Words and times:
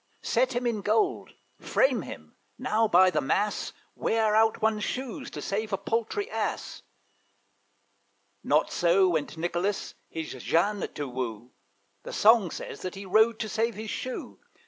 Set 0.23 0.53
him 0.53 0.65
in 0.65 0.81
gold 0.81 1.35
frame 1.59 2.01
him 2.01 2.35
now, 2.57 2.87
by 2.87 3.11
the 3.11 3.21
mass, 3.21 3.71
Wear 3.93 4.35
out 4.35 4.59
one's 4.59 4.83
shoes, 4.83 5.29
to 5.29 5.43
save 5.43 5.71
a 5.71 5.77
paltry 5.77 6.27
Ass! 6.31 6.81
Not 8.43 8.71
so 8.71 9.09
went 9.09 9.37
Nicolas 9.37 9.93
his 10.09 10.31
Jeanne 10.43 10.91
to 10.95 11.07
woo; 11.07 11.51
The 12.01 12.13
song 12.13 12.49
says 12.49 12.81
that 12.81 12.95
he 12.95 13.05
rode 13.05 13.37
to 13.41 13.47
save 13.47 13.75
his 13.75 13.91
shoe. 13.91 14.39